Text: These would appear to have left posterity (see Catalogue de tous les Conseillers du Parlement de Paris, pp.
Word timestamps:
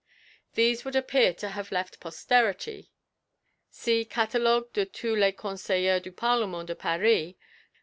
These 0.55 0.83
would 0.83 0.95
appear 0.95 1.31
to 1.35 1.49
have 1.49 1.71
left 1.71 1.99
posterity 1.99 2.91
(see 3.69 4.03
Catalogue 4.03 4.73
de 4.73 4.83
tous 4.87 5.15
les 5.15 5.31
Conseillers 5.31 6.01
du 6.01 6.11
Parlement 6.11 6.65
de 6.65 6.73
Paris, 6.73 7.35
pp. 7.35 7.35